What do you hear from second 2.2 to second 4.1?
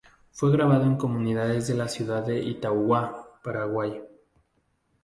de Itauguá, Paraguay.